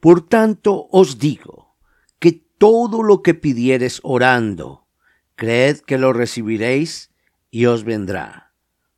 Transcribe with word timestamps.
Por 0.00 0.26
tanto 0.26 0.88
os 0.90 1.18
digo, 1.18 1.76
que 2.18 2.32
todo 2.32 3.02
lo 3.02 3.22
que 3.22 3.34
pidieres 3.34 4.00
orando, 4.02 4.86
creed 5.36 5.80
que 5.80 5.98
lo 5.98 6.12
recibiréis 6.12 7.10
y 7.50 7.66
os 7.66 7.84
vendrá. 7.84 8.52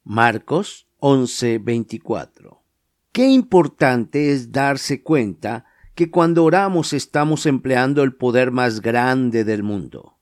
Marcos 0.04 0.86
11:24. 1.00 2.62
Qué 3.12 3.26
importante 3.26 4.32
es 4.32 4.52
darse 4.52 5.02
cuenta 5.02 5.66
que 5.94 6.10
cuando 6.10 6.44
oramos 6.44 6.92
estamos 6.92 7.46
empleando 7.46 8.02
el 8.02 8.14
poder 8.14 8.50
más 8.50 8.80
grande 8.80 9.44
del 9.44 9.62
mundo. 9.62 10.16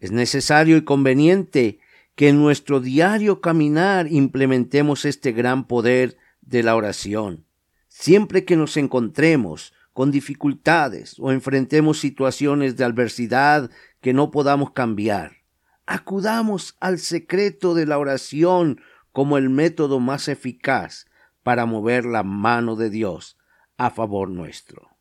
Es 0.00 0.12
necesario 0.12 0.76
y 0.76 0.84
conveniente 0.84 1.80
que 2.14 2.28
en 2.28 2.40
nuestro 2.40 2.80
diario 2.80 3.40
caminar 3.40 4.10
implementemos 4.10 5.04
este 5.04 5.32
gran 5.32 5.66
poder 5.66 6.16
de 6.40 6.62
la 6.62 6.76
oración. 6.76 7.44
Siempre 7.88 8.44
que 8.44 8.56
nos 8.56 8.76
encontremos 8.76 9.72
con 9.92 10.10
dificultades 10.10 11.16
o 11.18 11.32
enfrentemos 11.32 11.98
situaciones 11.98 12.76
de 12.76 12.84
adversidad 12.84 13.70
que 14.00 14.12
no 14.12 14.30
podamos 14.30 14.72
cambiar. 14.72 15.32
Acudamos 15.86 16.76
al 16.80 16.98
secreto 16.98 17.74
de 17.74 17.86
la 17.86 17.98
oración 17.98 18.80
como 19.12 19.36
el 19.36 19.50
método 19.50 20.00
más 20.00 20.28
eficaz 20.28 21.06
para 21.42 21.66
mover 21.66 22.04
la 22.04 22.22
mano 22.22 22.76
de 22.76 22.88
Dios 22.88 23.36
a 23.76 23.90
favor 23.90 24.30
nuestro. 24.30 24.96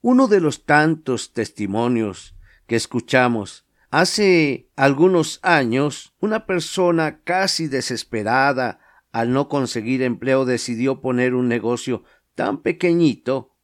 Uno 0.00 0.28
de 0.28 0.40
los 0.40 0.64
tantos 0.64 1.32
testimonios 1.32 2.36
que 2.66 2.76
escuchamos 2.76 3.66
hace 3.90 4.70
algunos 4.76 5.40
años, 5.42 6.14
una 6.20 6.46
persona 6.46 7.22
casi 7.22 7.66
desesperada 7.66 8.78
al 9.10 9.32
no 9.32 9.48
conseguir 9.48 10.02
empleo 10.02 10.44
decidió 10.44 11.00
poner 11.00 11.34
un 11.34 11.48
negocio 11.48 12.04
tan 12.34 12.60
pequeñito 12.62 13.55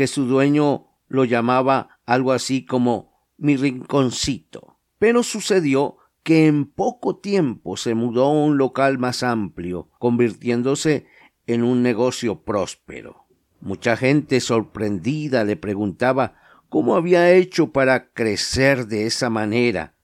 que 0.00 0.06
su 0.06 0.24
dueño 0.24 0.86
lo 1.08 1.26
llamaba 1.26 2.00
algo 2.06 2.32
así 2.32 2.64
como 2.64 3.20
mi 3.36 3.58
rinconcito. 3.58 4.78
Pero 4.98 5.22
sucedió 5.22 5.98
que 6.22 6.46
en 6.46 6.64
poco 6.64 7.18
tiempo 7.18 7.76
se 7.76 7.94
mudó 7.94 8.24
a 8.24 8.32
un 8.32 8.56
local 8.56 8.96
más 8.96 9.22
amplio, 9.22 9.90
convirtiéndose 9.98 11.04
en 11.46 11.62
un 11.62 11.82
negocio 11.82 12.44
próspero. 12.44 13.26
Mucha 13.60 13.94
gente 13.94 14.40
sorprendida 14.40 15.44
le 15.44 15.56
preguntaba 15.56 16.32
cómo 16.70 16.96
había 16.96 17.30
hecho 17.32 17.70
para 17.70 18.10
crecer 18.10 18.86
de 18.86 19.04
esa 19.04 19.28
manera, 19.28 19.96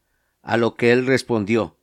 a 0.42 0.58
lo 0.58 0.74
que 0.74 0.92
él 0.92 1.06
respondió 1.06 1.78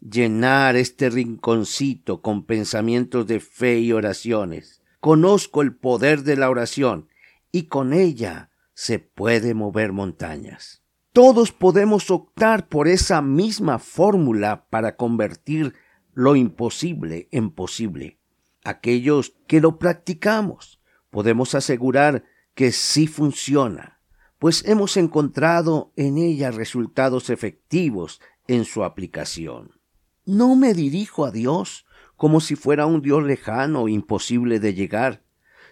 llenar 0.00 0.76
este 0.76 1.10
rinconcito 1.10 2.22
con 2.22 2.46
pensamientos 2.46 3.26
de 3.26 3.38
fe 3.38 3.80
y 3.80 3.92
oraciones. 3.92 4.80
Conozco 5.00 5.60
el 5.60 5.74
poder 5.76 6.22
de 6.22 6.36
la 6.36 6.48
oración 6.48 7.09
y 7.52 7.64
con 7.64 7.92
ella 7.92 8.50
se 8.74 8.98
puede 8.98 9.54
mover 9.54 9.92
montañas. 9.92 10.82
Todos 11.12 11.52
podemos 11.52 12.10
optar 12.10 12.68
por 12.68 12.86
esa 12.86 13.20
misma 13.20 13.78
fórmula 13.78 14.66
para 14.70 14.96
convertir 14.96 15.74
lo 16.14 16.36
imposible 16.36 17.28
en 17.32 17.50
posible. 17.50 18.20
Aquellos 18.64 19.34
que 19.46 19.60
lo 19.60 19.78
practicamos 19.78 20.80
podemos 21.10 21.54
asegurar 21.54 22.24
que 22.54 22.72
sí 22.72 23.06
funciona, 23.06 24.00
pues 24.38 24.64
hemos 24.66 24.96
encontrado 24.96 25.92
en 25.96 26.18
ella 26.18 26.50
resultados 26.50 27.28
efectivos 27.30 28.20
en 28.46 28.64
su 28.64 28.84
aplicación. 28.84 29.80
No 30.24 30.56
me 30.56 30.74
dirijo 30.74 31.24
a 31.24 31.30
Dios 31.30 31.86
como 32.16 32.40
si 32.40 32.54
fuera 32.54 32.86
un 32.86 33.02
Dios 33.02 33.24
lejano, 33.24 33.88
imposible 33.88 34.60
de 34.60 34.74
llegar, 34.74 35.24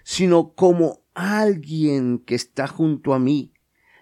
sino 0.08 0.54
como 0.54 1.02
alguien 1.12 2.20
que 2.20 2.34
está 2.34 2.66
junto 2.66 3.12
a 3.12 3.18
mí, 3.18 3.52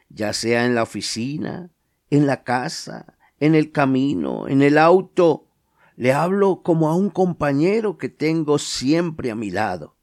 ya 0.09 0.33
sea 0.33 0.65
en 0.65 0.77
la 0.77 0.85
oficina, 0.85 1.73
en 2.11 2.29
la 2.29 2.45
casa, 2.45 3.17
en 3.41 3.57
el 3.57 3.73
camino, 3.73 4.47
en 4.47 4.63
el 4.63 4.79
auto. 4.79 5.49
Le 5.97 6.13
hablo 6.13 6.63
como 6.63 6.91
a 6.91 6.95
un 6.95 7.11
compañero 7.11 7.99
que 7.99 8.09
tengo 8.09 8.61
siempre 8.61 9.33
a 9.33 9.35
mi 9.35 9.51
lado. 9.51 9.97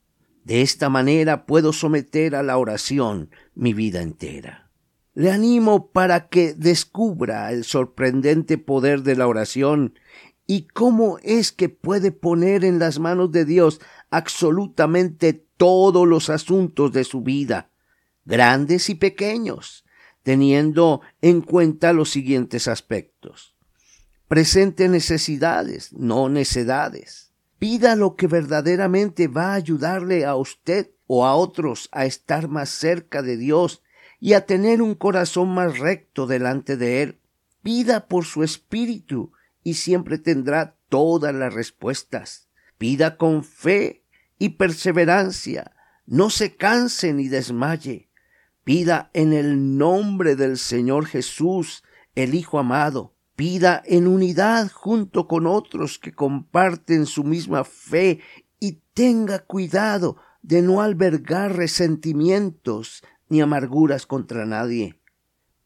De 0.43 0.61
esta 0.61 0.89
manera 0.89 1.45
puedo 1.45 1.71
someter 1.71 2.35
a 2.35 2.43
la 2.43 2.57
oración 2.57 3.29
mi 3.55 3.73
vida 3.73 4.01
entera. 4.01 4.69
Le 5.13 5.31
animo 5.31 5.89
para 5.91 6.27
que 6.27 6.53
descubra 6.53 7.49
el 7.53 7.63
sorprendente 7.63 8.57
poder 8.57 9.03
de 9.03 9.15
la 9.15 9.25
oración 9.25 9.93
y 10.45 10.67
cómo 10.67 11.19
es 11.23 11.51
que 11.51 11.69
puede 11.69 12.11
poner 12.11 12.65
en 12.65 12.79
las 12.79 12.99
manos 12.99 13.31
de 13.31 13.45
Dios 13.45 13.79
absolutamente 14.09 15.33
todos 15.57 16.07
los 16.07 16.29
asuntos 16.29 16.91
de 16.91 17.03
su 17.03 17.21
vida, 17.21 17.69
grandes 18.25 18.89
y 18.89 18.95
pequeños, 18.95 19.85
teniendo 20.23 21.01
en 21.21 21.41
cuenta 21.41 21.93
los 21.93 22.09
siguientes 22.09 22.67
aspectos. 22.67 23.55
Presente 24.27 24.89
necesidades, 24.89 25.93
no 25.93 26.29
necedades. 26.29 27.31
Pida 27.59 27.95
lo 27.95 28.15
que 28.15 28.27
verdaderamente 28.27 29.27
va 29.27 29.51
a 29.51 29.55
ayudarle 29.55 30.25
a 30.25 30.35
usted 30.35 30.91
o 31.07 31.25
a 31.25 31.35
otros 31.35 31.87
a 31.91 32.05
estar 32.05 32.47
más 32.47 32.69
cerca 32.69 33.21
de 33.21 33.37
Dios 33.37 33.81
y 34.19 34.33
a 34.33 34.45
tener 34.45 34.81
un 34.81 34.95
corazón 34.95 35.53
más 35.53 35.79
recto 35.79 36.27
delante 36.27 36.77
de 36.77 37.03
Él. 37.03 37.19
Pida 37.61 38.07
por 38.07 38.25
su 38.25 38.43
espíritu 38.43 39.31
y 39.63 39.75
siempre 39.75 40.17
tendrá 40.17 40.77
todas 40.89 41.33
las 41.33 41.53
respuestas. 41.53 42.49
Pida 42.77 43.17
con 43.17 43.43
fe 43.43 44.03
y 44.37 44.49
perseverancia. 44.49 45.71
No 46.05 46.29
se 46.29 46.55
canse 46.55 47.13
ni 47.13 47.29
desmaye. 47.29 48.09
Pida 48.63 49.09
en 49.13 49.33
el 49.33 49.77
nombre 49.77 50.35
del 50.35 50.57
Señor 50.57 51.05
Jesús, 51.05 51.83
el 52.15 52.35
Hijo 52.35 52.59
amado. 52.59 53.15
Pida 53.35 53.81
en 53.85 54.07
unidad 54.07 54.71
junto 54.71 55.27
con 55.27 55.47
otros 55.47 55.97
que 55.97 56.13
comparten 56.13 57.05
su 57.05 57.23
misma 57.23 57.63
fe 57.63 58.19
y 58.59 58.83
tenga 58.93 59.39
cuidado 59.39 60.17
de 60.41 60.61
no 60.61 60.81
albergar 60.81 61.55
resentimientos 61.55 63.03
ni 63.29 63.41
amarguras 63.41 64.05
contra 64.05 64.45
nadie. 64.45 64.99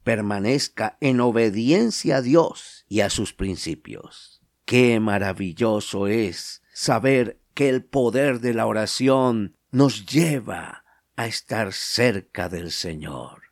Permanezca 0.08 0.98
en 1.02 1.20
obediencia 1.20 2.16
a 2.16 2.22
Dios 2.22 2.86
y 2.88 3.02
a 3.02 3.10
sus 3.10 3.34
principios. 3.34 4.42
Qué 4.64 5.02
maravilloso 5.02 6.08
es 6.08 6.62
saber 6.72 7.42
que 7.54 7.68
el 7.68 7.84
poder 7.84 8.40
de 8.40 8.54
la 8.54 8.68
oración 8.68 9.58
nos 9.70 10.06
lleva 10.06 10.86
a 11.18 11.28
estar 11.28 11.74
cerca 11.74 12.48
del 12.48 12.72
Señor. 12.72 13.52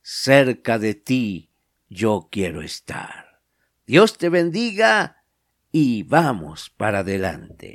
Cerca 0.00 0.78
de 0.78 0.94
ti 0.94 1.50
yo 1.88 2.28
quiero 2.30 2.62
estar. 2.62 3.40
Dios 3.84 4.16
te 4.16 4.28
bendiga 4.28 5.24
y 5.72 6.04
vamos 6.04 6.70
para 6.70 7.00
adelante. 7.00 7.74